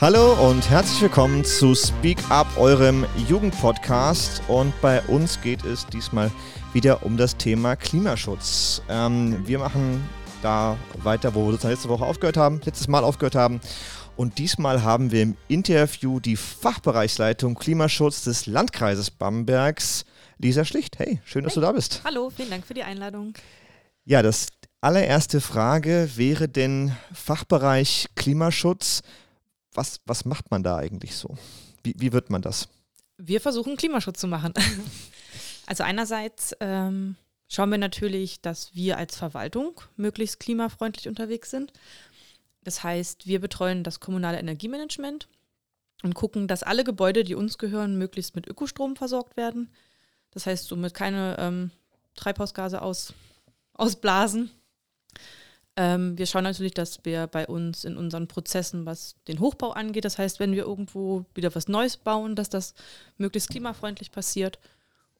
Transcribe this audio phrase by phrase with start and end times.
[0.00, 4.42] Hallo und herzlich willkommen zu Speak Up, eurem Jugendpodcast.
[4.46, 6.30] Und bei uns geht es diesmal
[6.72, 8.80] wieder um das Thema Klimaschutz.
[8.88, 10.08] Ähm, wir machen
[10.40, 13.60] da weiter, wo wir sozusagen letzte Woche aufgehört haben, letztes Mal aufgehört haben.
[14.14, 20.04] Und diesmal haben wir im Interview die Fachbereichsleitung Klimaschutz des Landkreises Bambergs,
[20.38, 21.00] Lisa Schlicht.
[21.00, 21.60] Hey, schön, dass hey.
[21.60, 22.02] du da bist.
[22.04, 23.34] Hallo, vielen Dank für die Einladung.
[24.04, 24.46] Ja, das
[24.80, 29.02] allererste Frage wäre denn Fachbereich Klimaschutz
[29.72, 31.36] was, was macht man da eigentlich so?
[31.82, 32.68] Wie, wie wird man das?
[33.16, 34.54] Wir versuchen Klimaschutz zu machen.
[35.66, 37.16] also einerseits ähm,
[37.48, 41.72] schauen wir natürlich, dass wir als Verwaltung möglichst klimafreundlich unterwegs sind.
[42.64, 45.28] Das heißt, wir betreuen das kommunale Energiemanagement
[46.02, 49.72] und gucken, dass alle Gebäude, die uns gehören, möglichst mit Ökostrom versorgt werden.
[50.30, 51.70] Das heißt, somit keine ähm,
[52.14, 53.14] Treibhausgase aus,
[53.72, 54.50] ausblasen.
[55.80, 60.04] Ähm, wir schauen natürlich, dass wir bei uns in unseren Prozessen, was den Hochbau angeht,
[60.04, 62.74] das heißt, wenn wir irgendwo wieder was Neues bauen, dass das
[63.16, 64.58] möglichst klimafreundlich passiert.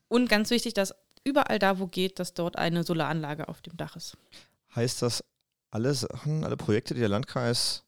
[0.08, 3.94] Und ganz wichtig, dass überall da, wo geht, dass dort eine Solaranlage auf dem Dach
[3.94, 4.16] ist.
[4.74, 5.22] Heißt das,
[5.70, 7.84] alle Sachen, alle Projekte, die der Landkreis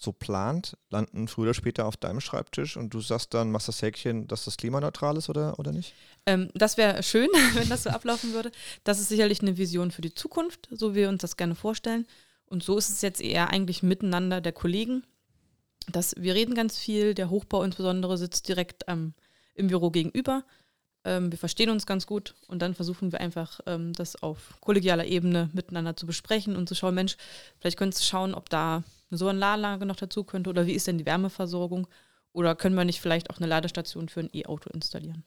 [0.00, 3.82] so plant, landen früher oder später auf deinem Schreibtisch und du sagst dann, machst das
[3.82, 5.92] Häkchen, dass das klimaneutral ist oder, oder nicht?
[6.24, 8.52] Ähm, das wäre schön, wenn das so ablaufen würde.
[8.84, 12.06] Das ist sicherlich eine Vision für die Zukunft, so wie wir uns das gerne vorstellen.
[12.46, 15.02] Und so ist es jetzt eher eigentlich miteinander der Kollegen.
[15.90, 19.14] dass wir reden ganz viel, der Hochbau insbesondere sitzt direkt ähm,
[19.54, 20.44] im Büro gegenüber.
[21.04, 25.06] Ähm, wir verstehen uns ganz gut und dann versuchen wir einfach, ähm, das auf kollegialer
[25.06, 27.16] Ebene miteinander zu besprechen und zu schauen, Mensch,
[27.58, 30.98] vielleicht könntest du schauen, ob da eine Solaranlage noch dazu könnte oder wie ist denn
[30.98, 31.86] die Wärmeversorgung
[32.32, 35.24] oder können wir nicht vielleicht auch eine Ladestation für ein E-Auto installieren.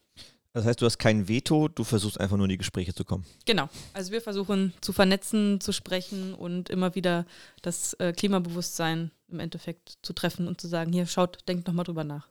[0.53, 3.25] Das heißt, du hast kein Veto, du versuchst einfach nur in die Gespräche zu kommen.
[3.45, 3.69] Genau.
[3.93, 7.25] Also wir versuchen zu vernetzen, zu sprechen und immer wieder
[7.61, 12.03] das äh, Klimabewusstsein im Endeffekt zu treffen und zu sagen, hier schaut, denkt nochmal drüber
[12.03, 12.27] nach.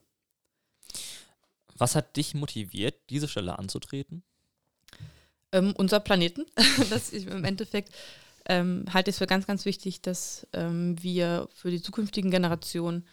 [1.76, 4.22] Was hat dich motiviert, diese Stelle anzutreten?
[5.52, 6.44] Ähm, unser Planeten.
[6.90, 7.94] das ist im Endeffekt
[8.46, 13.06] ähm, halte ich es für ganz, ganz wichtig, dass ähm, wir für die zukünftigen Generationen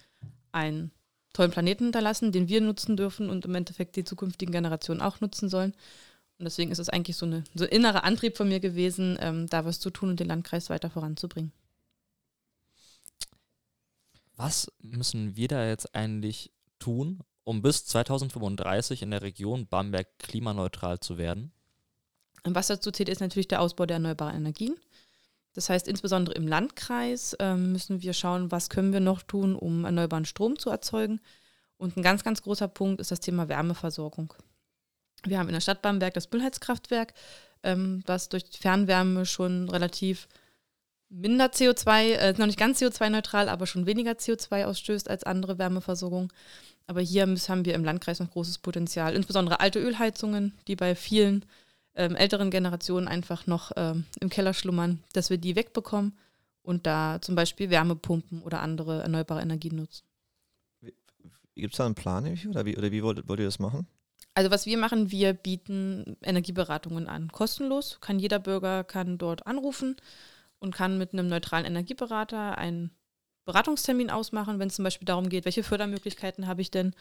[0.51, 0.91] einen
[1.33, 5.49] tollen Planeten hinterlassen, den wir nutzen dürfen und im Endeffekt die zukünftigen Generationen auch nutzen
[5.49, 5.73] sollen.
[6.39, 9.47] Und deswegen ist es eigentlich so, eine, so ein innerer Antrieb von mir gewesen, ähm,
[9.47, 11.51] da was zu tun und den Landkreis weiter voranzubringen.
[14.35, 20.99] Was müssen wir da jetzt eigentlich tun, um bis 2035 in der Region Bamberg klimaneutral
[20.99, 21.51] zu werden?
[22.43, 24.75] Und was dazu zählt, ist natürlich der Ausbau der erneuerbaren Energien.
[25.57, 29.85] Das heißt, insbesondere im Landkreis ähm, müssen wir schauen, was können wir noch tun, um
[29.85, 31.19] erneuerbaren Strom zu erzeugen.
[31.77, 34.35] Und ein ganz, ganz großer Punkt ist das Thema Wärmeversorgung.
[35.23, 37.15] Wir haben in der Stadt Bamberg das Müllheizkraftwerk,
[37.63, 40.27] ähm, was durch Fernwärme schon relativ
[41.09, 46.31] minder CO2, äh, noch nicht ganz CO2-neutral, aber schon weniger CO2 ausstößt als andere Wärmeversorgung.
[46.85, 51.45] Aber hier haben wir im Landkreis noch großes Potenzial, insbesondere alte Ölheizungen, die bei vielen
[51.97, 56.17] ähm, älteren Generationen einfach noch ähm, im Keller schlummern, dass wir die wegbekommen
[56.61, 60.05] und da zum Beispiel Wärmepumpen oder andere erneuerbare Energien nutzen.
[61.55, 63.87] Gibt es da einen Plan oder wie, oder wie wollt, wollt ihr das machen?
[64.35, 67.97] Also was wir machen, wir bieten Energieberatungen an, kostenlos.
[67.99, 69.95] Kann jeder Bürger kann dort anrufen
[70.59, 72.91] und kann mit einem neutralen Energieberater einen
[73.45, 76.93] Beratungstermin ausmachen, wenn es zum Beispiel darum geht, welche Fördermöglichkeiten habe ich denn,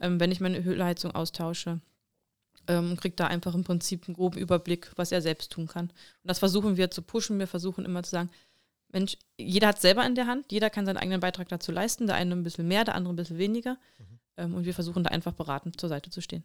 [0.00, 1.80] ähm, wenn ich meine Ölheizung austausche
[2.68, 5.86] ähm, kriegt da einfach im Prinzip einen groben Überblick, was er selbst tun kann.
[5.86, 7.38] Und das versuchen wir zu pushen.
[7.38, 8.30] Wir versuchen immer zu sagen,
[8.90, 12.16] Mensch, jeder hat selber in der Hand, jeder kann seinen eigenen Beitrag dazu leisten, der
[12.16, 13.74] eine ein bisschen mehr, der andere ein bisschen weniger.
[13.98, 14.18] Mhm.
[14.36, 16.44] Ähm, und wir versuchen da einfach beratend zur Seite zu stehen.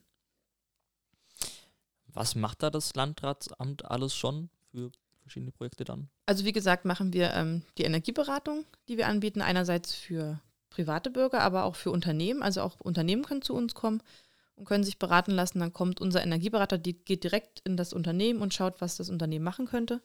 [2.08, 4.92] Was macht da das Landratsamt alles schon für
[5.22, 6.10] verschiedene Projekte dann?
[6.26, 11.42] Also wie gesagt, machen wir ähm, die Energieberatung, die wir anbieten, einerseits für private Bürger,
[11.42, 12.44] aber auch für Unternehmen.
[12.44, 14.02] Also auch Unternehmen können zu uns kommen
[14.56, 15.60] und können sich beraten lassen.
[15.60, 19.46] Dann kommt unser Energieberater, die geht direkt in das Unternehmen und schaut, was das Unternehmen
[19.46, 20.02] machen könnte.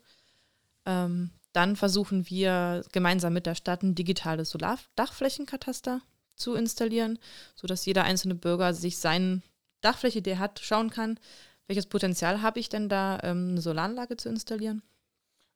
[0.87, 6.01] Ähm, dann versuchen wir gemeinsam mit der Stadt ein digitales Solardachflächenkataster
[6.37, 7.19] zu installieren,
[7.55, 9.43] sodass jeder einzelne Bürger sich seine
[9.81, 11.19] Dachfläche, die er hat, schauen kann,
[11.67, 14.83] welches Potenzial habe ich denn da, ähm, eine Solaranlage zu installieren.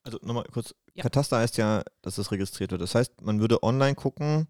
[0.04, 1.02] Also nochmal kurz, ja.
[1.02, 2.82] Kataster heißt ja, dass es registriert wird.
[2.82, 4.48] Das heißt, man würde online gucken,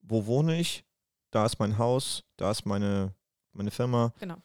[0.00, 0.84] wo wohne ich,
[1.30, 3.14] da ist mein Haus, da ist meine
[3.56, 4.12] meine Firma.
[4.20, 4.36] Genau.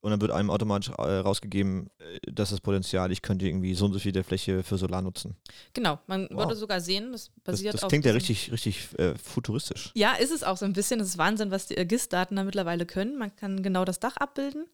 [0.00, 3.86] Und dann wird einem automatisch äh, rausgegeben, äh, dass das Potenzial, ich könnte irgendwie so
[3.86, 5.36] und so viel der Fläche für Solar nutzen.
[5.74, 6.38] Genau, man wow.
[6.38, 7.88] würde sogar sehen, das basiert das, das auf.
[7.88, 9.90] Das klingt ja richtig, richtig äh, futuristisch.
[9.94, 11.00] Ja, ist es auch so ein bisschen.
[11.00, 13.18] Das ist Wahnsinn, was die GIS-Daten da mittlerweile können.
[13.18, 14.66] Man kann genau das Dach abbilden.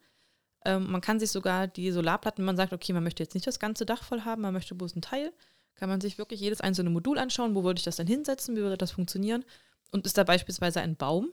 [0.64, 3.58] Ähm, man kann sich sogar die Solarplatten, man sagt, okay, man möchte jetzt nicht das
[3.58, 5.32] ganze Dach voll haben, man möchte bloß einen Teil,
[5.74, 8.60] kann man sich wirklich jedes einzelne Modul anschauen, wo würde ich das dann hinsetzen, wie
[8.60, 9.44] würde das funktionieren
[9.90, 11.32] und ist da beispielsweise ein Baum,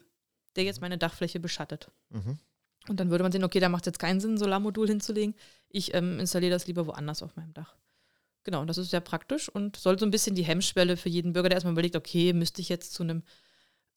[0.56, 1.92] der jetzt meine Dachfläche beschattet.
[2.10, 2.38] Mhm.
[2.88, 5.36] Und dann würde man sehen, okay, da macht es jetzt keinen Sinn, ein Solarmodul hinzulegen.
[5.70, 7.76] Ich ähm, installiere das lieber woanders auf meinem Dach.
[8.44, 11.34] Genau, und das ist sehr praktisch und soll so ein bisschen die Hemmschwelle für jeden
[11.34, 13.22] Bürger, der erstmal überlegt, okay, müsste ich jetzt zu einem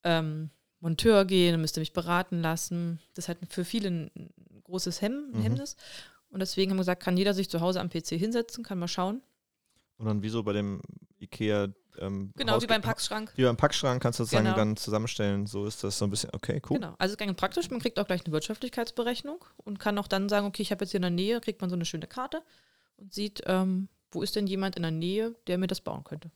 [0.03, 2.99] ähm, Monteur gehen, müsste mich beraten lassen.
[3.15, 4.11] Das ist halt für viele ein
[4.63, 5.41] großes Hemm Mhm.
[5.41, 5.75] Hemmnis.
[6.29, 8.87] Und deswegen haben wir gesagt, kann jeder sich zu Hause am PC hinsetzen, kann mal
[8.87, 9.21] schauen.
[9.97, 10.81] Und dann wie so bei dem
[11.19, 11.69] Ikea
[11.99, 13.31] ähm, Genau, Haus- wie beim Packschrank.
[13.35, 14.57] Wie beim Packschrank kannst du sozusagen Genau.
[14.57, 15.47] dann zusammenstellen.
[15.47, 16.77] So ist das so ein bisschen, okay, cool.
[16.79, 17.69] Genau, also ganz praktisch.
[17.69, 20.91] Man kriegt auch gleich eine Wirtschaftlichkeitsberechnung und kann auch dann sagen, okay, ich habe jetzt
[20.91, 22.41] hier in der Nähe, kriegt man so eine schöne Karte
[22.97, 26.31] und sieht, ähm, wo ist denn jemand in der Nähe, der mir das bauen könnte.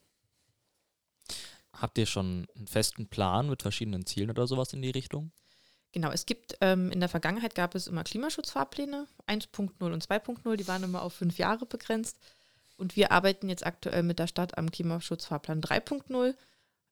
[1.74, 5.32] Habt ihr schon einen festen Plan mit verschiedenen Zielen oder sowas in die Richtung?
[5.92, 10.68] Genau, es gibt, ähm, in der Vergangenheit gab es immer Klimaschutzfahrpläne, 1.0 und 2.0, die
[10.68, 12.20] waren immer auf fünf Jahre begrenzt.
[12.80, 16.34] Und wir arbeiten jetzt aktuell mit der Stadt am Klimaschutzfahrplan 3.0.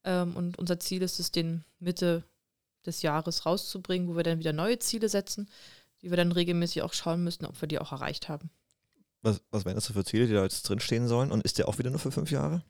[0.04, 2.26] Ähm, und unser Ziel ist es, den Mitte
[2.86, 5.50] des Jahres rauszubringen, wo wir dann wieder neue Ziele setzen,
[6.02, 8.50] die wir dann regelmäßig auch schauen müssen, ob wir die auch erreicht haben.
[9.22, 11.32] Was, was wären das für Ziele, die da jetzt drinstehen sollen?
[11.32, 12.64] Und ist der auch wieder nur für fünf Jahre?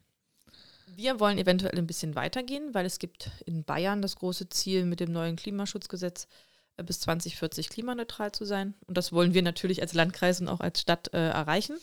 [0.95, 4.99] Wir wollen eventuell ein bisschen weitergehen, weil es gibt in Bayern das große Ziel mit
[4.99, 6.27] dem neuen Klimaschutzgesetz
[6.77, 8.75] äh, bis 2040 klimaneutral zu sein.
[8.85, 11.77] Und das wollen wir natürlich als Landkreis und auch als Stadt äh, erreichen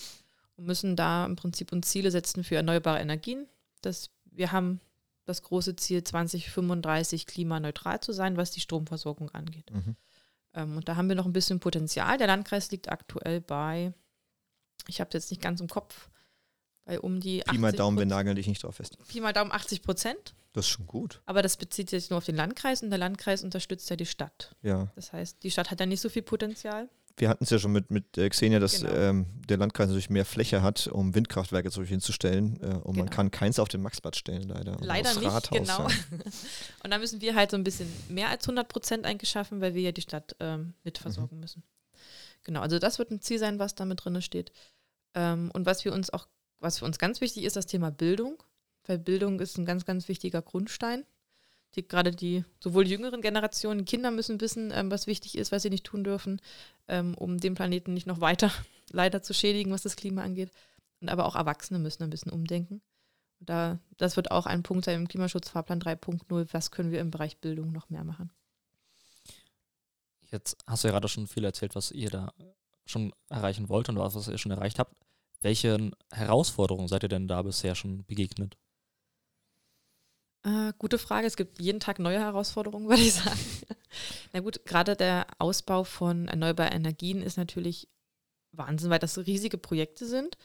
[0.57, 3.47] und müssen da im Prinzip uns Ziele setzen für erneuerbare Energien.
[3.81, 4.81] Das, wir haben
[5.25, 9.71] das große Ziel 2035 klimaneutral zu sein, was die Stromversorgung angeht.
[9.73, 9.97] Mhm.
[10.55, 12.19] Ähm, und da haben wir noch ein bisschen Potenzial.
[12.19, 13.93] Der Landkreis liegt aktuell bei,
[14.87, 16.09] ich habe es jetzt nicht ganz im Kopf,
[16.85, 18.99] bei um die Pi mal 80 Daumen, wir nageln dich nicht drauf fest.
[19.09, 20.35] Pi mal Daumen 80 Prozent.
[20.53, 21.23] Das ist schon gut.
[21.27, 24.55] Aber das bezieht sich nur auf den Landkreis und der Landkreis unterstützt ja die Stadt.
[24.63, 24.93] Ja.
[24.95, 26.89] Das heißt, die Stadt hat ja nicht so viel Potenzial.
[27.17, 28.93] Wir hatten es ja schon mit, mit äh, Xenia, dass Genau.
[28.93, 32.59] ähm, der Landkreis natürlich mehr Fläche hat, um Windkraftwerke zum Beispiel hinzustellen.
[32.61, 33.11] Äh, und man Genau.
[33.11, 34.77] kann keins auf den Maxplatz stellen, leider.
[34.81, 35.89] Leider nicht, Rathaus, genau.
[35.89, 35.95] Ja.
[36.83, 39.83] Und da müssen wir halt so ein bisschen mehr als 100 Prozent eingeschaffen, weil wir
[39.83, 41.63] ja die Stadt ähm, mitversorgen müssen.
[42.43, 44.51] Genau, also das wird ein Ziel sein, was da mit drin steht.
[45.15, 46.27] Ähm, und was wir uns auch,
[46.59, 48.43] was für uns ganz wichtig ist, das Thema Bildung.
[48.87, 51.05] Weil Bildung ist ein ganz, ganz wichtiger Grundstein.
[51.75, 55.63] Die, gerade die, sowohl die jüngeren Generationen, Kinder müssen wissen, ähm, was wichtig ist, was
[55.63, 56.41] sie nicht tun dürfen,
[56.89, 58.51] ähm, um den Planeten nicht noch weiter
[58.91, 60.51] leider zu schädigen, was das Klima angeht.
[61.01, 62.83] Und aber auch Erwachsene müssen ein bisschen umdenken.
[63.41, 66.49] Und da, das wird auch ein Punkt sein im Klimaschutzfahrplan 3.0.
[66.53, 68.31] Was können wir im Bereich Bildung noch mehr machen?
[70.31, 72.33] Jetzt hast du ja gerade schon viel erzählt, was ihr da
[72.87, 74.95] schon erreichen wollt und was, was ihr schon erreicht habt.
[75.41, 78.57] Welchen Herausforderungen seid ihr denn da bisher schon begegnet?
[80.45, 81.27] Äh, gute Frage.
[81.27, 83.39] Es gibt jeden Tag neue Herausforderungen, würde ich sagen.
[84.33, 87.89] Na gut, gerade der Ausbau von erneuerbaren Energien ist natürlich
[88.53, 90.37] Wahnsinn, weil das riesige Projekte sind.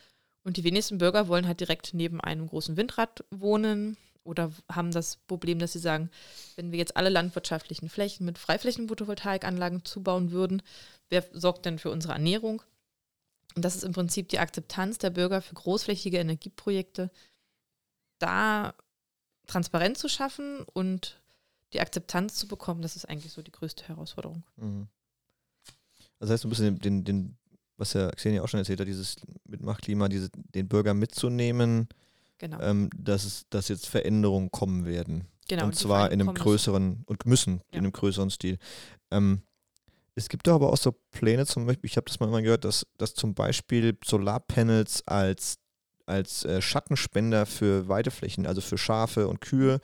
[0.44, 5.18] Und die wenigsten Bürger wollen halt direkt neben einem großen Windrad wohnen oder haben das
[5.18, 6.10] Problem, dass sie sagen,
[6.56, 10.62] wenn wir jetzt alle landwirtschaftlichen Flächen mit Freiflächen-Photovoltaikanlagen zubauen würden,
[11.10, 12.62] wer sorgt denn für unsere Ernährung?
[13.56, 17.12] Und das ist im Prinzip die Akzeptanz der Bürger für großflächige Energieprojekte,
[18.19, 18.75] da
[19.50, 21.19] transparent zu schaffen und
[21.74, 24.44] die Akzeptanz zu bekommen, das ist eigentlich so die größte Herausforderung.
[24.57, 24.88] Mhm.
[26.19, 27.38] Das heißt, du bist den, den, den,
[27.78, 29.16] was ja Xenia auch schon erzählt hat, dieses
[29.46, 31.88] Mitmachklima, diese, den Bürger mitzunehmen,
[32.40, 32.60] Genau.
[32.62, 35.25] ähm, dass, es, dass jetzt Veränderungen kommen werden.
[35.50, 37.79] genau und die zwar in einem größeren und müssen Ja.
[37.79, 38.58] in einem größeren Stil.
[39.12, 39.41] Ähm,
[40.15, 42.86] es gibt doch aber auch so Pläne, zum Beispiel, ich habe das mal gehört, dass,
[42.98, 45.58] dass zum Beispiel Solarpanels als,
[46.10, 49.80] als äh, Schattenspender für Weideflächen, also für Schafe und Kühe,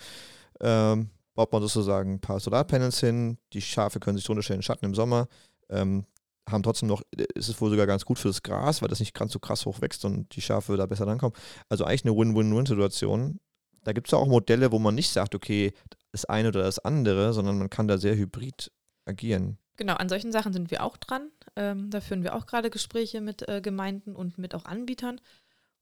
[0.59, 3.37] ähm, baut man sozusagen ein paar Solarpanels hin.
[3.53, 5.27] Die Schafe können sich drunter stellen, Schatten im Sommer.
[5.69, 6.05] Ähm,
[6.49, 8.99] haben trotzdem noch, äh, ist es wohl sogar ganz gut für das Gras, weil das
[8.99, 11.35] nicht ganz so krass hoch wächst und die Schafe da besser rankommen.
[11.69, 13.39] Also eigentlich eine Win-Win-Win-Situation.
[13.83, 15.73] Da gibt es auch Modelle, wo man nicht sagt, okay,
[16.11, 18.71] das eine oder das andere, sondern man kann da sehr hybrid
[19.05, 19.57] agieren.
[19.77, 21.29] Genau, an solchen Sachen sind wir auch dran.
[21.55, 25.19] Ähm, da führen wir auch gerade Gespräche mit äh, Gemeinden und mit auch Anbietern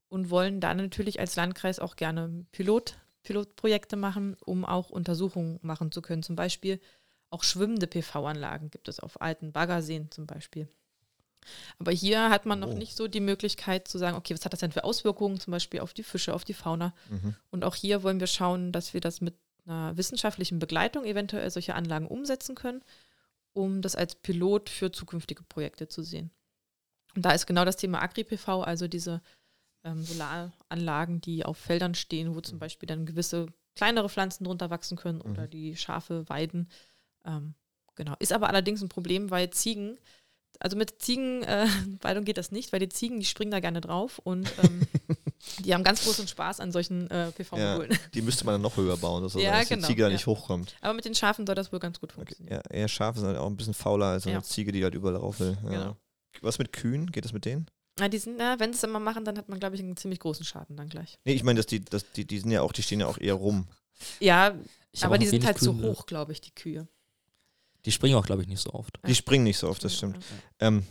[0.08, 5.90] und wollen da natürlich als Landkreis auch gerne Pilot, Pilotprojekte machen, um auch Untersuchungen machen
[5.92, 6.22] zu können.
[6.22, 6.80] Zum Beispiel
[7.30, 10.68] auch schwimmende PV-Anlagen gibt es auf alten Baggerseen zum Beispiel.
[11.78, 12.74] Aber hier hat man noch Oh.
[12.74, 15.80] nicht so die Möglichkeit zu sagen, okay, was hat das denn für Auswirkungen zum Beispiel
[15.80, 16.94] auf die Fische, auf die Fauna?
[17.10, 17.34] Mhm.
[17.50, 19.34] Und auch hier wollen wir schauen, dass wir das mit
[19.66, 22.82] einer wissenschaftlichen Begleitung eventuell solche Anlagen umsetzen können,
[23.52, 26.30] um das als Pilot für zukünftige Projekte zu sehen.
[27.14, 29.20] Und da ist genau das Thema Agri-PV, also diese
[29.84, 34.96] ähm, Solaranlagen, die auf Feldern stehen, wo zum Beispiel dann gewisse kleinere Pflanzen drunter wachsen
[34.96, 35.50] können oder Mhm.
[35.50, 36.68] die Schafe weiden.
[37.24, 37.54] Ähm,
[37.94, 38.14] genau.
[38.18, 39.98] Ist aber allerdings ein Problem, weil Ziegen,
[40.60, 44.18] also mit Ziegenweidung äh, geht das nicht, weil die Ziegen, die springen da gerne drauf
[44.20, 44.86] und ähm,
[45.62, 47.90] Die haben ganz großen Spaß an solchen äh, PV-Modulen.
[47.90, 50.08] Ja, die müsste man dann noch höher bauen, dass, Ja, dass genau, die Ziege da
[50.08, 50.14] ja.
[50.14, 50.74] nicht hochkommt.
[50.80, 52.16] Aber mit den Schafen soll das wohl ganz gut Okay.
[52.16, 52.62] funktionieren.
[52.64, 54.42] Ja, eher Schafe sind halt auch ein bisschen fauler als eine Ja.
[54.42, 55.58] Ziege, die halt überall rauf will.
[55.64, 55.68] Ja.
[55.70, 55.96] Genau.
[56.40, 57.12] Was mit Kühen?
[57.12, 57.66] Geht das mit denen?
[57.98, 60.18] Na, die sind, wenn sie es immer machen, dann hat man, glaube ich, einen ziemlich
[60.18, 61.18] großen Schaden dann gleich.
[61.24, 63.18] Nee, ich meine, dass die, dass die, die sind ja auch, die stehen ja auch
[63.18, 63.68] eher rum.
[64.18, 64.54] Ja,
[64.90, 65.82] Ich aber auch die sind halt zu Kühe.
[65.92, 66.88] hoch, glaube ich, die Kühe.
[67.84, 68.98] Die springen auch, glaube ich, nicht so oft.
[69.06, 70.18] Die springen nicht so oft, das stimmt.
[70.58, 70.84] Ähm,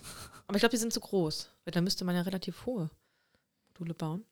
[0.48, 1.50] Aber ich glaube, die sind zu groß.
[1.66, 2.90] Weil da müsste man ja relativ hohe
[3.70, 4.24] Module bauen.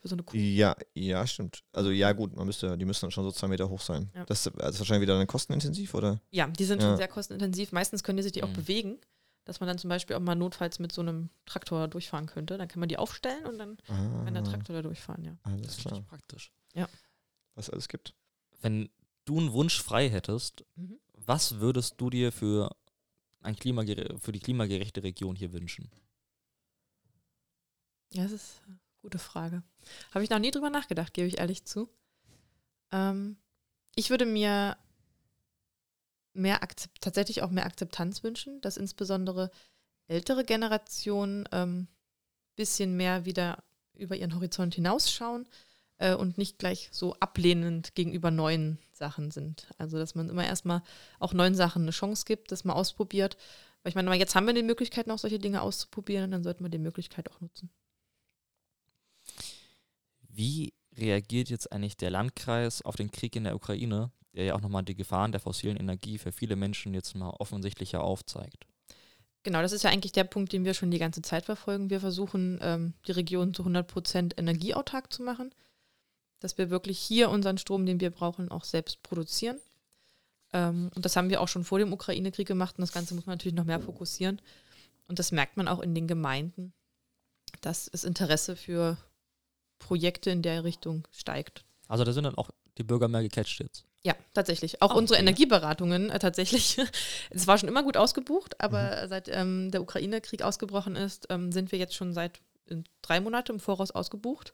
[0.00, 0.36] Für so eine Kuh.
[0.36, 1.64] ja, ja, stimmt.
[1.72, 4.10] Also ja, gut, man müsste, die müssen dann schon so zwei Meter hoch sein.
[4.14, 4.24] Ja.
[4.26, 6.20] Das, das ist wahrscheinlich wieder dann kostenintensiv, oder?
[6.30, 6.88] Ja, die sind Ja.
[6.88, 7.72] schon sehr kostenintensiv.
[7.72, 8.52] Meistens können die sich die auch Mhm.
[8.54, 8.98] bewegen,
[9.44, 12.56] dass man dann zum Beispiel auch mal notfalls mit so einem Traktor durchfahren könnte.
[12.58, 15.36] Dann kann man die aufstellen und dann Ah, kann der Traktor da durchfahren, ja.
[15.42, 15.92] alles Das ist klar.
[15.94, 16.52] richtig praktisch.
[17.56, 18.14] Was es alles gibt.
[18.62, 18.90] Wenn
[19.26, 20.98] du einen Wunsch frei hättest, Mhm.
[21.12, 22.74] was würdest du dir für,
[23.42, 25.90] ein Klimagere für die klimagerechte Region hier wünschen?
[28.12, 29.62] Ja, das ist eine gute Frage.
[30.12, 31.88] Habe ich noch nie drüber nachgedacht, gebe ich ehrlich zu.
[32.92, 33.36] Ähm,
[33.96, 34.76] ich würde mir
[36.34, 39.50] mehr Akzept tatsächlich auch mehr Akzeptanz wünschen, dass insbesondere
[40.06, 41.88] ältere Generationen ein
[42.56, 43.62] bisschen mehr wieder
[43.94, 45.46] über ihren Horizont hinausschauen
[45.98, 49.68] äh, und nicht gleich so ablehnend gegenüber neuen Sachen sind.
[49.78, 50.82] Also dass man immer erstmal
[51.18, 53.36] auch neuen Sachen eine Chance gibt, das mal ausprobiert.
[53.82, 56.70] Weil ich meine, jetzt haben wir die Möglichkeit, noch solche Dinge auszuprobieren, dann sollten wir
[56.70, 57.70] die Möglichkeit auch nutzen.
[60.28, 64.60] Wie reagiert jetzt eigentlich der Landkreis auf den Krieg in der Ukraine, der ja auch
[64.60, 68.66] nochmal die Gefahren der fossilen Energie für viele Menschen jetzt mal offensichtlicher aufzeigt?
[69.44, 71.90] Genau, das ist ja eigentlich der Punkt, den wir schon die ganze Zeit verfolgen.
[71.90, 75.54] Wir versuchen, ähm, die Region zu 100% energieautark zu machen,
[76.40, 79.60] dass wir wirklich hier unseren Strom, den wir brauchen, auch selbst produzieren.
[80.54, 83.26] Ähm, und das haben wir auch schon vor dem Ukraine-Krieg gemacht und das Ganze muss
[83.26, 84.40] man natürlich noch mehr fokussieren.
[85.08, 86.72] Und das merkt man auch in den Gemeinden,
[87.60, 88.96] dass das Interesse für
[89.78, 91.64] Projekte in der Richtung steigt.
[91.88, 93.84] Also da sind dann auch die Bürger mehr gecatcht jetzt.
[94.04, 94.82] Ja, tatsächlich.
[94.82, 95.22] Auch Ah, unsere okay.
[95.26, 96.76] Energieberatungen äh, tatsächlich.
[97.30, 101.72] Es war schon immer gut ausgebucht, aber seit ähm, der Ukraine-Krieg ausgebrochen ist, ähm, sind
[101.72, 104.52] wir jetzt schon seit äh, drei Monate im Voraus ausgebucht.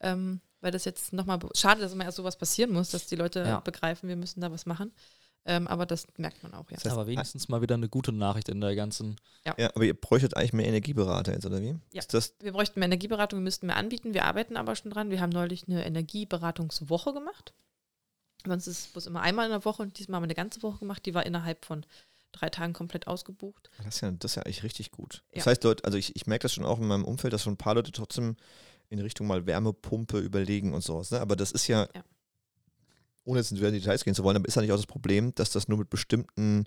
[0.00, 3.40] Ähm, weil das jetzt nochmal, schade, dass immer erst sowas passieren muss, dass die Leute
[3.40, 3.60] Ja.
[3.60, 4.92] begreifen, wir müssen da was machen.
[5.44, 6.76] Ähm, aber das merkt man auch, ja.
[6.76, 9.16] Das heißt, Aber wenigstens mal wieder eine gute Nachricht in der ganzen.
[9.46, 11.76] Ja, aber ihr bräuchtet eigentlich mehr Energieberater jetzt, oder wie?
[11.92, 12.00] Ja.
[12.00, 14.14] Ist das, Wir bräuchten mehr Energieberatung, wir müssten mehr anbieten.
[14.14, 15.10] Wir arbeiten aber schon dran.
[15.10, 17.54] Wir haben neulich eine Energieberatungswoche gemacht.
[18.46, 20.62] Sonst ist es bloß immer einmal in der Woche und diesmal haben wir eine ganze
[20.62, 21.04] Woche gemacht.
[21.06, 21.84] Die war innerhalb von
[22.32, 23.70] drei Tagen komplett ausgebucht.
[23.84, 25.24] das, ist ja, das ist ja eigentlich richtig gut.
[25.32, 25.50] Das Ja.
[25.50, 27.58] heißt, Leute, also ich, ich merke das schon auch in meinem Umfeld, dass schon ein
[27.58, 28.36] paar Leute trotzdem
[28.90, 31.10] in Richtung mal Wärmepumpe überlegen und sowas.
[31.10, 31.20] Ne?
[31.20, 32.04] Aber das ist ja, Ja.
[33.24, 35.34] ohne jetzt in die Details gehen zu wollen, aber ist ja nicht auch das Problem,
[35.34, 36.64] dass das nur mit bestimmten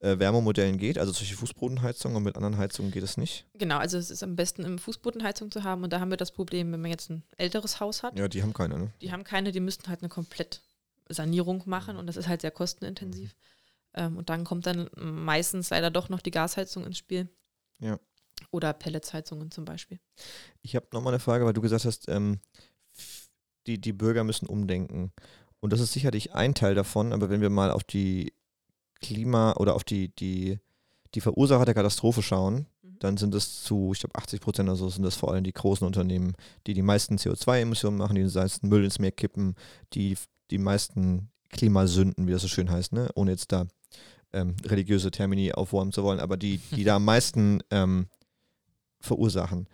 [0.00, 3.46] äh, Wärmemodellen geht, also solche Fußbodenheizungen und mit anderen Heizungen geht es nicht.
[3.54, 6.32] Genau, also es ist am besten im Fußbodenheizung zu haben und da haben wir das
[6.32, 8.92] Problem, wenn man jetzt ein älteres Haus hat, Ja, die haben keine, ne?
[9.00, 10.60] die haben keine, die müssten halt eine komplett
[11.12, 13.34] Sanierung machen und das ist halt sehr kostenintensiv.
[13.94, 17.28] Ähm, und dann kommt dann meistens leider doch noch die Gasheizung ins Spiel.
[17.78, 17.98] Ja.
[18.50, 20.00] Oder Pelletsheizungen zum Beispiel.
[20.62, 22.40] Ich habe nochmal eine Frage, weil du gesagt hast, ähm,
[23.66, 25.12] die, die Bürger müssen umdenken.
[25.60, 28.32] Und das ist sicherlich ein Teil davon, aber wenn wir mal auf die
[29.00, 30.58] Klima- oder auf die, die,
[31.14, 32.98] die Verursacher der Katastrophe schauen, Mhm.
[32.98, 35.52] dann sind es zu, ich glaube, 80 Prozent oder so sind das vor allem die
[35.52, 36.34] großen Unternehmen,
[36.66, 39.54] die die meisten CO2-Emissionen machen, die den meisten Müll ins Meer kippen,
[39.92, 40.16] die
[40.52, 43.08] die meisten Klimasünden, wie das so schön heißt, ne?
[43.14, 43.66] ohne jetzt da
[44.32, 48.06] ähm, religiöse Termini aufwärmen zu wollen, aber die, die da am meisten ähm,
[49.00, 49.68] verursachen.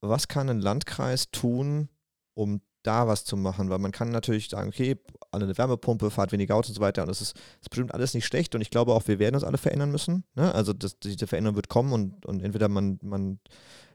[0.00, 1.88] Was kann ein Landkreis tun,
[2.34, 3.70] um da was zu machen?
[3.70, 4.96] Weil man kann natürlich sagen, okay,
[5.30, 7.94] alle eine Wärmepumpe, fahrt weniger Autos und so weiter und das ist, das ist bestimmt
[7.94, 10.24] alles nicht schlecht und ich glaube auch, wir werden uns alle verändern müssen.
[10.34, 10.54] Ne?
[10.54, 13.40] Also das, diese Veränderung wird kommen und, und entweder man, man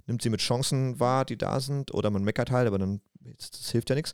[0.08, 3.02] nimmt sie mit Chancen wahr, die da sind, oder man meckert halt, aber dann,
[3.38, 4.14] das, das hilft ja nichts.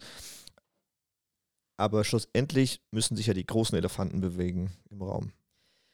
[1.80, 5.32] Aber schlussendlich müssen sich ja die großen Elefanten bewegen im Raum.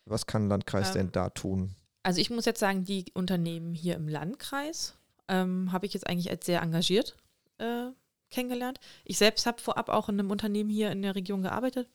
[0.06, 1.76] Was kann ein Landkreis Ähm, denn da tun?
[2.02, 6.32] Also ich muss jetzt sagen, die Unternehmen hier im Landkreis ähm, habe ich jetzt eigentlich
[6.32, 7.16] als sehr engagiert
[7.60, 7.92] äh,
[8.32, 8.80] kennengelernt.
[9.04, 11.88] Ich selbst habe vorab auch in einem Unternehmen hier in der Region gearbeitet.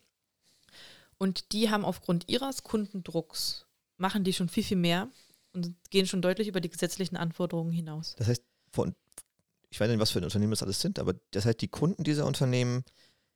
[1.19, 3.67] Und die haben aufgrund ihres Kundendrucks,
[3.97, 5.09] machen die schon viel, viel mehr
[5.53, 8.15] und gehen schon deutlich über die gesetzlichen Anforderungen hinaus.
[8.19, 8.95] Das heißt, von,
[9.69, 12.05] ich weiß nicht, was für ein Unternehmen das alles sind, aber das heißt, die Kunden
[12.05, 12.85] dieser Unternehmen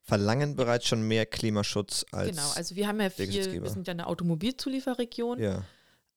[0.05, 2.31] verlangen bereits schon mehr Klimaschutz als.
[2.31, 5.63] genau, also wir haben ja viel, wir sind ja eine Automobilzulieferregion ja.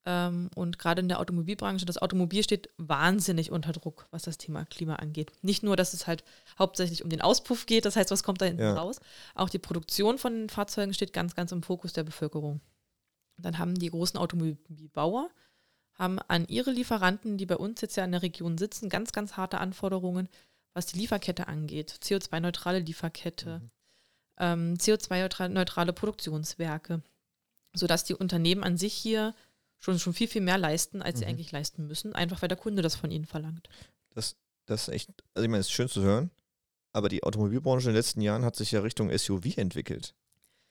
[0.06, 4.64] Ähm, und gerade in der Automobilbranche, das Automobil steht wahnsinnig unter Druck, was das Thema
[4.66, 5.34] Klima angeht.
[5.42, 6.24] Nicht nur, dass es halt
[6.58, 8.74] hauptsächlich um den Auspuff geht, das heißt, was kommt da hinten Ja.
[8.76, 9.02] raus,
[9.36, 12.62] auch die Produktion von den Fahrzeugen steht ganz, ganz im Fokus der Bevölkerung.
[13.38, 15.30] Dann haben die großen Automobilbauer
[15.94, 19.36] haben an ihre Lieferanten, die bei uns jetzt ja in der Region sitzen, ganz, ganz
[19.36, 20.30] harte Anforderungen,
[20.74, 23.72] was die Lieferkette angeht, CO2-neutrale Lieferkette, Mhm.
[24.40, 27.02] Ähm, CO2-neutrale Produktionswerke,
[27.74, 29.34] sodass die Unternehmen an sich hier
[29.80, 31.32] schon, schon viel, viel mehr leisten, als sie Mhm.
[31.32, 33.70] eigentlich leisten müssen, einfach weil der Kunde das von ihnen verlangt.
[34.16, 36.32] Das, das ist echt, also ich meine, es ist schön zu hören,
[36.94, 40.16] aber die Automobilbranche in den letzten Jahren hat sich ja Richtung SUV entwickelt.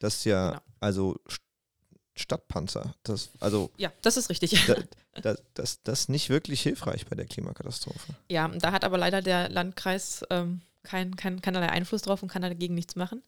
[0.01, 0.63] Das ist ja, Genau.
[0.81, 1.41] also St-
[2.19, 4.65] Stadtpanzer, das, also Ja, das ist richtig.
[4.67, 4.75] da,
[5.23, 8.15] da, das, das ist nicht wirklich hilfreich bei der Klimakatastrophe.
[8.31, 12.43] Ja, da hat aber leider der Landkreis ähm, kein, kein, keinerlei Einfluss drauf und kann
[12.43, 13.23] dagegen nichts machen.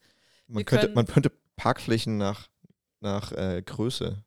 [0.48, 2.48] Man könnte, man könnte Parkflächen nach,
[3.00, 4.24] nach äh, Größe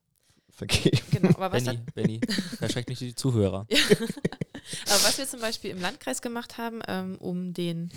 [0.49, 0.99] vergeben.
[1.11, 2.21] Genau, aber was, Benny, Benny,
[2.57, 3.65] verschreckt nicht die Zuhörer.
[3.69, 7.91] aber was wir zum Beispiel im Landkreis gemacht haben, ähm, um den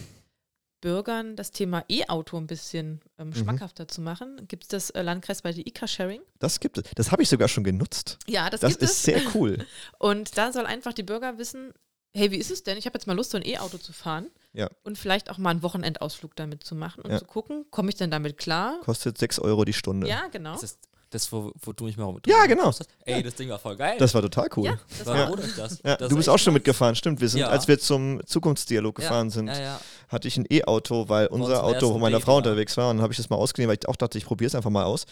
[0.81, 3.35] Bürgern das Thema E-Auto ein bisschen ähm, Mhm.
[3.35, 6.21] schmackhafter zu machen, gibt es das äh, Landkreis bei der E-Car-Sharing.
[6.39, 6.85] Das gibt es.
[6.95, 8.19] Das habe ich sogar schon genutzt.
[8.27, 9.03] Ja, das, Das gibt ist es.
[9.03, 9.65] sehr cool.
[9.99, 11.73] Und da soll einfach die Bürger wissen,
[12.15, 12.77] hey, wie ist es denn?
[12.77, 14.27] Ich habe jetzt mal Lust, so ein E-Auto zu fahren.
[14.55, 14.69] Ja.
[14.85, 17.19] Und vielleicht auch mal einen Wochenendausflug damit zu machen und Ja.
[17.19, 18.81] zu gucken, komme ich denn damit klar?
[18.85, 20.09] Kostet 6 Euro die Stunde.
[20.09, 20.53] Ja, genau.
[20.53, 20.79] Das ist
[21.11, 22.19] das, wo, wo du mich mal rum.
[22.27, 22.67] Ja, genau.
[22.67, 22.87] Hast.
[23.05, 23.97] Ey, das Ding war voll geil.
[23.99, 24.65] Das war total cool.
[24.67, 25.81] Ja, das war euch das.
[25.85, 27.21] Ja, das du ist bist auch schon mitgefahren, stimmt.
[27.21, 27.49] Wir sind, Ja.
[27.49, 29.81] als wir zum Zukunftsdialog Ja, gefahren sind, Ja, ja.
[30.09, 32.39] hatte ich ein E-Auto, weil uns unser Auto von meiner Date, Frau ja.
[32.39, 34.49] unterwegs war und dann habe ich das mal ausgeliehen, weil ich auch dachte, ich probiere
[34.49, 35.05] es einfach mal aus.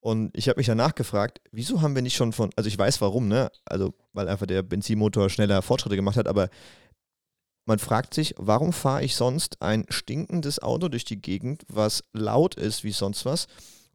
[0.00, 3.00] Und ich habe mich danach gefragt, wieso haben wir nicht schon von, also ich weiß
[3.00, 3.50] warum, ne?
[3.64, 6.48] Also, weil einfach der Benzinmotor schneller Fortschritte gemacht hat, aber
[7.68, 12.54] man fragt sich, warum fahre ich sonst ein stinkendes Auto durch die Gegend, was laut
[12.54, 13.46] ist wie sonst was?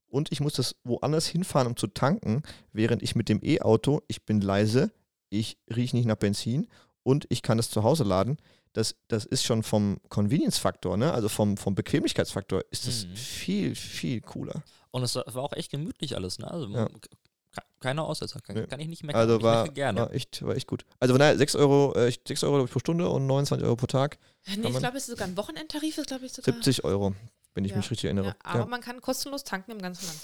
[0.07, 4.23] Und ich muss das woanders hinfahren, um zu tanken, während ich mit dem E-Auto, ich
[4.25, 4.91] bin leise,
[5.31, 6.67] ich rieche nicht nach Benzin
[7.01, 8.37] und ich kann das zu Hause laden.
[8.73, 11.11] Das, das ist schon vom Convenience-Faktor, ne?
[11.11, 13.15] also vom, vom Bequemlichkeitsfaktor, ist das Mhm.
[13.15, 14.63] viel, viel cooler.
[14.91, 16.49] Und es war war auch echt gemütlich alles, ne?
[16.49, 16.87] Also Ja.
[17.83, 18.67] Ke- keine Aussetzer, kann, Nee.
[18.67, 19.19] kann ich nicht meckern.
[19.21, 20.01] Also ich war, gerne.
[20.01, 20.85] war, echt, war echt gut.
[20.99, 23.87] Also von daher 6 Euro, äh, 6 Euro ich, pro Stunde und 29 Euro pro
[23.87, 24.17] Tag.
[24.47, 26.53] Nee, man- ich glaube, es ist sogar ein Wochenendtarif, ist glaube ich sogar.
[26.53, 27.13] 70 Euro,
[27.53, 27.77] wenn ich Ja.
[27.77, 28.27] mich richtig erinnere.
[28.27, 28.65] Ja, aber Ja.
[28.65, 30.19] man kann kostenlos tanken im ganzen Land.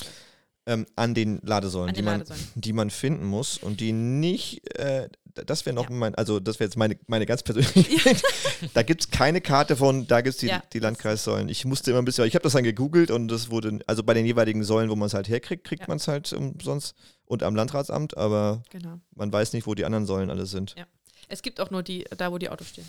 [0.65, 2.43] Ähm, an den Ladesäulen, An die, den man, Ladesäulen.
[2.55, 5.09] die man finden muss und die nicht, äh,
[5.45, 5.95] das wäre noch Ja.
[5.95, 8.15] mein, also das wäre jetzt meine, meine ganz persönliche,
[8.73, 11.49] da gibt es keine Karte von, da gibt es die, Ja, die Landkreissäulen.
[11.49, 14.13] Ich musste immer ein bisschen, ich habe das dann gegoogelt und das wurde, also bei
[14.13, 15.87] den jeweiligen Säulen, wo man es halt herkriegt, kriegt Ja.
[15.87, 18.99] man es halt umsonst und am Landratsamt, aber Genau.
[19.15, 20.75] man weiß nicht, wo die anderen Säulen alle sind.
[20.77, 20.85] Ja.
[21.27, 22.85] Es gibt auch nur die, da wo die Autos stehen.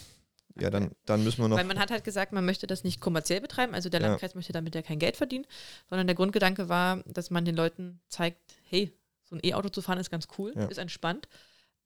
[0.58, 3.00] Ja, dann, dann müssen wir noch, Weil man hat halt gesagt, man möchte das nicht
[3.00, 4.00] kommerziell betreiben, also der.
[4.00, 5.46] Landkreis möchte damit ja kein Geld verdienen,
[5.88, 8.92] sondern der Grundgedanke war, dass man den Leuten zeigt, hey,
[9.24, 11.28] so ein E-Auto zu fahren ist ganz cool, ist entspannt,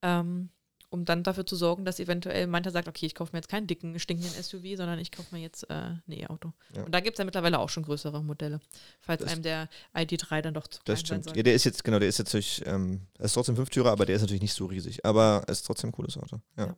[0.00, 0.48] ähm,
[0.94, 3.66] um dann dafür zu sorgen, dass eventuell mancher sagt, okay, ich kaufe mir jetzt keinen
[3.66, 6.52] dicken, stinkenden SUV, sondern ich kaufe mir jetzt äh, ein E-Auto.
[6.74, 6.84] Ja.
[6.84, 8.60] Und da gibt es ja mittlerweile auch schon größere Modelle,
[9.00, 11.24] falls Das- einem der ID3 dann doch zu klein das sein stimmt.
[11.24, 11.36] soll.
[11.36, 14.06] Ja, der ist jetzt, genau, der ist jetzt durch, ähm, er ist trotzdem Fünftürer, aber
[14.06, 16.40] der ist natürlich nicht so riesig, aber es ist trotzdem ein cooles Auto.
[16.56, 16.66] Ja.
[16.66, 16.76] Ja.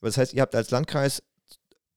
[0.00, 1.22] Aber das heißt, ihr habt als Landkreis,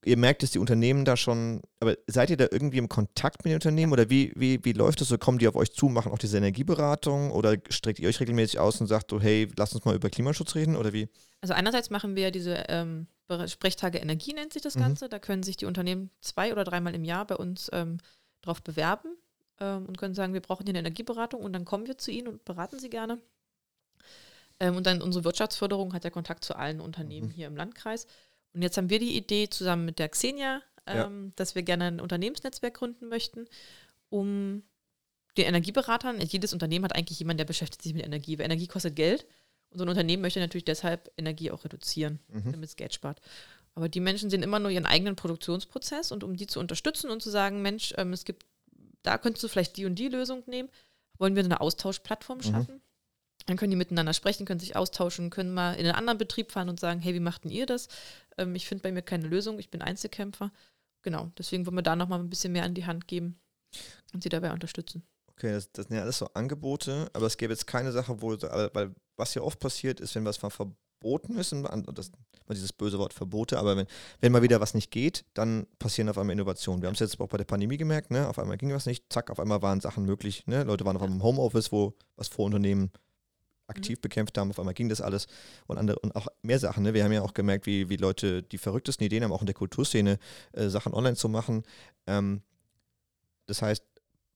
[0.05, 3.51] ihr merkt, dass die Unternehmen da schon, aber seid ihr da irgendwie im Kontakt mit
[3.51, 5.17] den Unternehmen oder wie, wie, wie läuft das so?
[5.17, 8.81] Kommen die auf euch zu, machen auch diese Energieberatung oder streckt ihr euch regelmäßig aus
[8.81, 11.07] und sagt so, hey, lass uns mal über Klimaschutz reden oder wie?
[11.41, 13.07] Also einerseits machen wir diese ähm,
[13.47, 14.81] Sprechtage Energie, nennt sich das Mhm.
[14.81, 15.09] Ganze.
[15.09, 17.97] Da können sich die Unternehmen zwei oder dreimal im Jahr bei uns ähm,
[18.41, 19.15] drauf bewerben
[19.59, 22.27] ähm, und können sagen, wir brauchen hier eine Energieberatung und dann kommen wir zu Ihnen
[22.27, 23.19] und beraten Sie gerne.
[24.59, 27.31] Ähm, und dann unsere Wirtschaftsförderung hat ja Kontakt zu allen Unternehmen Mhm.
[27.31, 28.05] hier im Landkreis.
[28.53, 31.05] Und jetzt haben wir die Idee zusammen mit der Xenia, Ja.
[31.05, 33.47] ähm, dass wir gerne ein Unternehmensnetzwerk gründen möchten,
[34.09, 34.63] um
[35.37, 38.95] den Energieberatern, jedes Unternehmen hat eigentlich jemanden, der beschäftigt sich mit Energie, weil Energie kostet
[38.95, 39.25] Geld.
[39.69, 42.51] Und so ein Unternehmen möchte natürlich deshalb Energie auch reduzieren, Mhm.
[42.51, 43.21] damit es Geld spart.
[43.73, 47.21] Aber die Menschen sehen immer nur ihren eigenen Produktionsprozess und um die zu unterstützen und
[47.23, 48.45] zu sagen, Mensch, ähm, es gibt,
[49.03, 50.67] da könntest du vielleicht die und die Lösung nehmen,
[51.17, 52.43] wollen wir eine Austauschplattform Mhm.
[52.43, 52.81] schaffen.
[53.45, 56.67] Dann können die miteinander sprechen, können sich austauschen, können mal in einen anderen Betrieb fahren
[56.67, 57.87] und sagen, hey, wie macht denn ihr das?
[58.41, 60.51] Ähm, ich finde bei mir keine Lösung, ich bin Einzelkämpfer.
[61.03, 63.39] Genau, deswegen wollen wir da nochmal ein bisschen mehr an die Hand geben
[64.13, 65.03] und sie dabei unterstützen.
[65.29, 68.31] Okay, das, das sind ja alles so Angebote, aber es gäbe jetzt keine Sache, wo,
[68.33, 72.11] weil was ja oft passiert ist, wenn was mal verboten ist, und das,
[72.47, 73.87] mal dieses böse Wort Verbote, aber wenn,
[74.19, 76.83] wenn mal wieder was nicht geht, dann passieren auf einmal Innovationen.
[76.83, 78.27] Wir haben es jetzt auch bei der Pandemie gemerkt, ne?
[78.27, 80.45] auf einmal ging was nicht, zack, auf einmal waren Sachen möglich.
[80.45, 80.63] Ne?
[80.63, 82.91] Leute waren auf einmal im Homeoffice, wo was Vorunternehmen
[83.71, 85.27] aktiv bekämpft haben, auf einmal ging das alles
[85.67, 86.83] und andere und auch mehr Sachen.
[86.83, 86.93] Ne?
[86.93, 89.55] Wir haben ja auch gemerkt, wie, wie Leute die verrücktesten Ideen haben, auch in der
[89.55, 90.19] Kulturszene,
[90.53, 91.63] äh, Sachen online zu machen.
[92.07, 92.41] Ähm,
[93.47, 93.83] das heißt,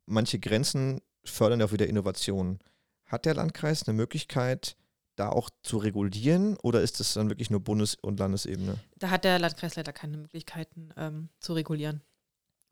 [0.06, 2.60] manche Grenzen fördern auch wieder Innovationen.
[3.06, 4.76] Hat der Landkreis eine Möglichkeit,
[5.16, 8.78] da auch zu regulieren oder ist das dann wirklich nur Bundes- und Landesebene?
[8.98, 12.02] Da hat der Landkreis leider keine Möglichkeiten ähm, zu regulieren,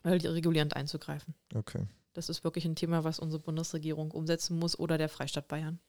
[0.02, 1.36] weil die regulierend einzugreifen.
[1.54, 1.88] Okay.
[2.14, 5.80] Das ist wirklich ein Thema, was unsere Bundesregierung umsetzen muss oder der Freistaat Bayern.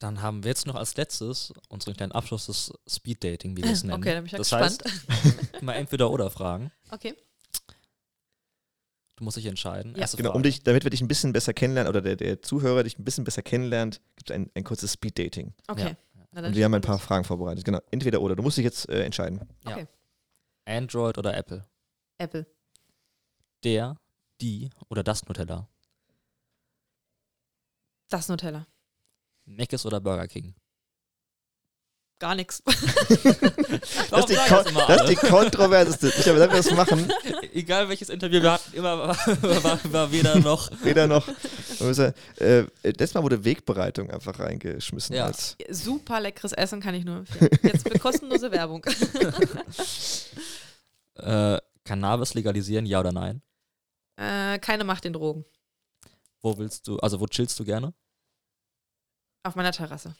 [0.00, 3.70] Dann haben wir jetzt noch als letztes unseren kleinen Abschluss des Speed Dating, wie wir
[3.70, 4.00] es nennen.
[4.00, 4.82] Okay, dann bin ich ja das gespannt.
[4.84, 6.72] heißt, mal entweder oder fragen.
[6.90, 7.14] okay.
[9.16, 9.94] Du musst dich entscheiden.
[9.96, 10.06] Ja.
[10.06, 10.36] Genau, Frage.
[10.38, 13.04] um dich, damit wir dich ein bisschen besser kennenlernen oder der, der Zuhörer dich ein
[13.04, 15.52] bisschen besser kennenlernt, gibt es ein, ein kurzes Speed-Dating.
[15.68, 15.94] Okay.
[16.32, 16.42] Ja.
[16.42, 16.98] Und wir haben ein paar.
[16.98, 17.66] Fragen vorbereitet.
[17.66, 18.34] Genau, entweder oder.
[18.34, 19.46] Du musst dich jetzt äh, entscheiden.
[19.66, 19.72] Ja.
[19.72, 19.86] Okay.
[20.64, 21.66] Android oder Apple?
[22.16, 22.46] Apple.
[23.62, 23.96] Der,
[24.40, 25.68] die oder das Nutella?
[28.08, 28.66] Das Nutella.
[29.56, 30.54] Mc's oder Burger King?
[32.18, 32.62] Gar nichts.
[34.10, 36.08] Das ist, die, Kon das ist die kontroverseste.
[36.08, 37.10] Ich habe gesagt, wir das machen.
[37.54, 39.16] Egal welches Interview wir hatten, immer war,
[39.62, 40.70] war, war weder noch.
[40.82, 41.26] Weder noch.
[41.78, 45.14] Äh, letztes Mal wurde Wegbereitung einfach reingeschmissen.
[45.14, 45.26] Ja.
[45.26, 47.50] Als, Super leckeres Essen kann ich nur empfehlen.
[47.62, 48.84] Jetzt für kostenlose Werbung.
[51.14, 53.42] Äh, Cannabis legalisieren, ja oder nein?
[54.16, 55.44] Äh, keine Macht den Drogen.
[56.42, 57.94] Wo willst du, also wo chillst du gerne?
[59.42, 60.14] Auf meiner Terrasse.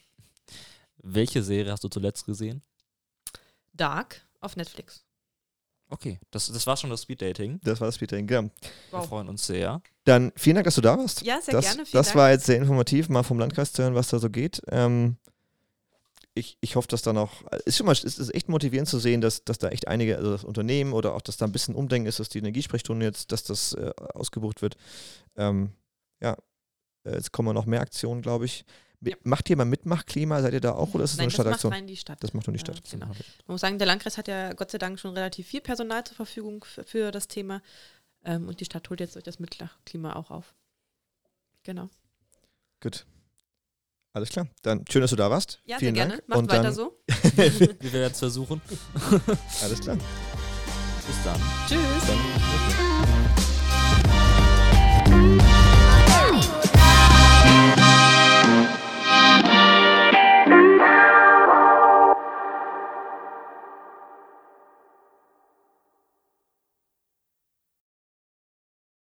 [1.02, 2.62] Welche Serie hast du zuletzt gesehen?
[3.72, 5.04] Dark auf Netflix.
[5.88, 7.58] Okay, das, das war schon das Speed Dating.
[7.64, 8.26] das war das Speed-Dating.
[8.28, 8.42] Genau.
[8.42, 8.50] Wir
[8.92, 9.08] Wow.
[9.08, 9.82] freuen uns sehr.
[10.04, 11.22] Dann vielen Dank, dass du da warst.
[11.22, 11.84] Ja, sehr das, gerne.
[11.84, 12.16] Vielen das Dank.
[12.16, 14.62] war jetzt sehr informativ, mal vom Landkreis zu hören, was da so geht.
[14.68, 15.16] Ähm,
[16.34, 19.20] ich, ich hoffe, dass da noch, ist schon mal, es ist echt motivierend zu sehen,
[19.20, 22.06] dass, dass da echt einige, also das Unternehmen oder auch, dass da ein bisschen Umdenken
[22.08, 24.76] ist, dass die Energiesprechstunde jetzt, dass das äh, ausgebucht wird.
[25.36, 25.72] Ähm,
[26.20, 26.36] ja,
[27.04, 28.64] äh, jetzt kommen noch mehr Aktionen, glaube ich.
[29.02, 29.16] Ja.
[29.22, 30.42] Macht ihr mal Mitmachklima?
[30.42, 31.72] Seid ihr da auch oder ist es Nein, nur das macht Stadtaktion?
[31.72, 32.22] rein die Stadt.
[32.22, 32.90] Das macht nur die Ja, Stadt.
[32.90, 33.06] genau.
[33.06, 33.14] Man
[33.46, 36.62] muss sagen, der Landkreis hat ja Gott sei Dank schon relativ viel Personal zur Verfügung
[36.64, 37.62] für, für das Thema.
[38.24, 40.54] Ähm, und die Stadt holt jetzt durch das Mittlachklima auch auf.
[41.62, 41.88] Genau.
[42.82, 43.06] Gut.
[44.12, 44.48] Alles klar.
[44.62, 45.60] Dann schön, dass du da warst.
[45.64, 46.16] Ja, Vielen sehr gerne.
[46.18, 46.28] Dank.
[46.28, 47.00] Macht Und weiter so.
[47.36, 48.60] Wir werden es versuchen.
[49.62, 49.96] Alles klar.
[49.96, 51.40] Bis dann.
[51.68, 52.06] Tschüss.
[52.06, 52.89] Dann,